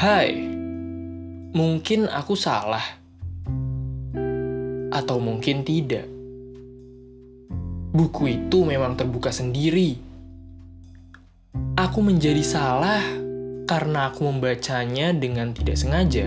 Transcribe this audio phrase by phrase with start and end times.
[0.00, 0.32] Hai,
[1.52, 2.80] mungkin aku salah,
[4.88, 6.08] atau mungkin tidak.
[7.92, 10.00] Buku itu memang terbuka sendiri.
[11.76, 13.04] Aku menjadi salah
[13.68, 16.24] karena aku membacanya dengan tidak sengaja.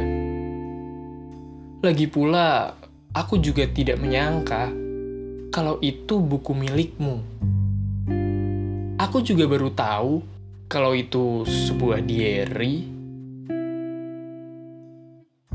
[1.82, 2.78] Lagi pula,
[3.10, 4.70] aku juga tidak menyangka
[5.50, 7.26] kalau itu buku milikmu.
[9.02, 10.22] Aku juga baru tahu
[10.70, 12.93] kalau itu sebuah diary.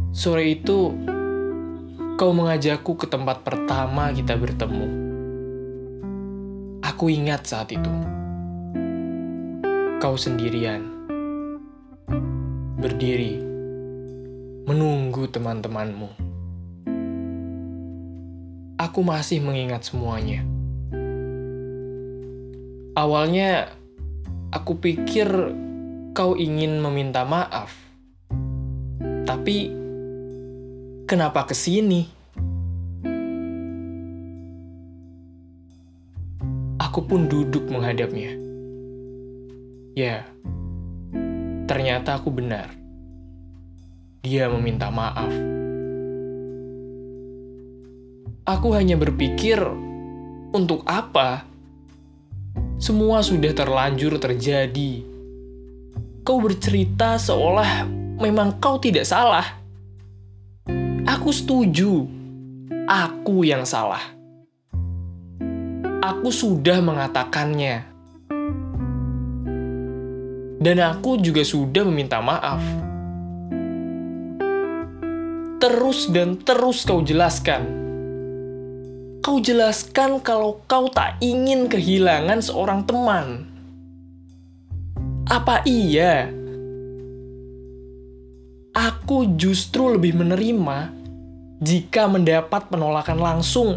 [0.08, 0.96] Sore itu,
[2.16, 4.88] kau mengajakku ke tempat pertama kita bertemu.
[6.80, 7.92] Aku ingat saat itu.
[10.00, 10.82] Kau sendirian.
[12.80, 13.36] Berdiri.
[14.64, 16.10] Menunggu teman-temanmu.
[18.80, 20.42] Aku masih mengingat semuanya.
[22.96, 23.70] Awalnya,
[24.50, 25.28] aku pikir
[26.16, 27.70] kau ingin meminta maaf.
[29.22, 29.87] Tapi,
[31.08, 32.04] kenapa ke sini?
[36.76, 38.36] Aku pun duduk menghadapnya.
[39.96, 40.28] Ya,
[41.64, 42.76] ternyata aku benar.
[44.20, 45.32] Dia meminta maaf.
[48.44, 49.56] Aku hanya berpikir,
[50.52, 51.48] untuk apa?
[52.76, 55.04] Semua sudah terlanjur terjadi.
[56.24, 57.88] Kau bercerita seolah
[58.20, 59.67] memang kau tidak salah.
[61.28, 62.08] Aku setuju.
[62.88, 64.00] Aku yang salah.
[66.00, 67.84] Aku sudah mengatakannya.
[70.56, 72.64] Dan aku juga sudah meminta maaf.
[75.60, 77.76] Terus dan terus kau jelaskan
[79.20, 83.44] kau jelaskan kalau kau tak ingin kehilangan seorang teman.
[85.28, 86.32] Apa iya?
[88.72, 90.97] Aku justru lebih menerima
[91.58, 93.70] jika mendapat penolakan langsung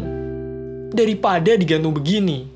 [0.94, 2.46] daripada digantung begini.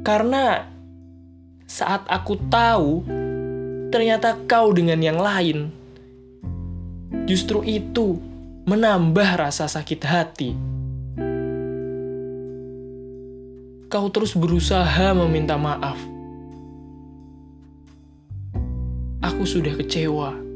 [0.00, 0.64] Karena
[1.68, 3.04] saat aku tahu
[3.92, 5.68] ternyata kau dengan yang lain,
[7.28, 8.16] justru itu
[8.64, 10.50] menambah rasa sakit hati.
[13.90, 15.98] Kau terus berusaha meminta maaf.
[19.20, 20.49] Aku sudah kecewa.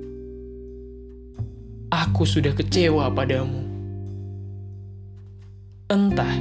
[2.04, 3.64] Aku sudah kecewa padamu.
[5.88, 6.36] Entah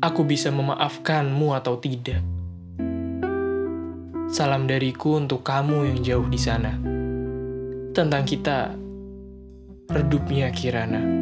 [0.00, 2.24] aku bisa memaafkanmu atau tidak.
[4.32, 6.72] Salam dariku untuk kamu yang jauh di sana.
[7.92, 8.72] Tentang kita
[9.92, 11.19] redupnya Kirana.